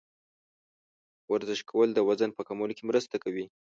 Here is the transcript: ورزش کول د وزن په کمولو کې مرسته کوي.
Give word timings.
ورزش 1.31 1.61
کول 1.69 1.89
د 1.93 1.99
وزن 2.07 2.29
په 2.37 2.41
کمولو 2.47 2.73
کې 2.77 2.87
مرسته 2.89 3.15
کوي. 3.23 3.45